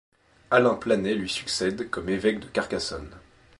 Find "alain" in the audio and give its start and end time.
0.49-0.73